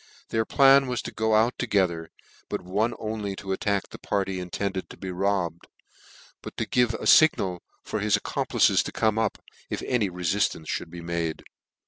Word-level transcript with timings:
Their 0.29 0.45
plan 0.45 0.87
was 0.87 1.03
to 1.03 1.11
go 1.11 1.35
out 1.35 1.59
together, 1.59 2.09
but 2.49 2.63
one 2.63 2.95
only 2.97 3.35
to 3.35 3.51
attack 3.51 3.89
the 3.89 3.99
party 3.99 4.39
intended 4.39 4.89
to 4.89 4.97
be 4.97 5.11
robbed; 5.11 5.67
but 6.41 6.57
to 6.57 6.65
give 6.65 6.95
a 6.95 7.05
fignal 7.05 7.59
for 7.83 7.99
his 7.99 8.15
accomplices 8.17 8.81
to 8.81 8.91
come 8.91 9.19
up, 9.19 9.37
if 9.69 9.83
any 9.83 10.09
refiftance 10.09 10.79
mould 10.81 10.89
be 10.89 11.01
made. 11.01 11.43